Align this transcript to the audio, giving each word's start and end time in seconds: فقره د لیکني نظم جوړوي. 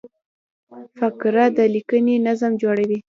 فقره 0.97 1.45
د 1.57 1.59
لیکني 1.73 2.15
نظم 2.27 2.51
جوړوي. 2.61 2.99